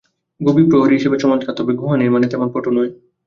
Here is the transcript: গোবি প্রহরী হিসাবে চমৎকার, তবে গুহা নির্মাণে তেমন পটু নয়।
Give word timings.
গোবি 0.39 0.63
প্রহরী 0.69 0.93
হিসাবে 0.97 1.17
চমৎকার, 1.17 1.53
তবে 1.57 1.71
গুহা 1.73 1.95
নির্মাণে 1.97 2.27
তেমন 2.31 2.47
পটু 2.53 2.69
নয়। 2.71 2.91